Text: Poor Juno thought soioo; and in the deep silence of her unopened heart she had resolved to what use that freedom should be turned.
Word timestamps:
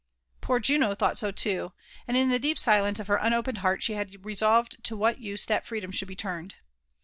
Poor 0.41 0.59
Juno 0.59 0.95
thought 0.95 1.17
soioo; 1.17 1.73
and 2.07 2.17
in 2.17 2.29
the 2.31 2.39
deep 2.39 2.57
silence 2.57 2.99
of 2.99 3.05
her 3.05 3.17
unopened 3.17 3.59
heart 3.59 3.83
she 3.83 3.93
had 3.93 4.25
resolved 4.25 4.83
to 4.83 4.97
what 4.97 5.19
use 5.21 5.45
that 5.45 5.67
freedom 5.67 5.91
should 5.91 6.07
be 6.07 6.15
turned. 6.15 6.55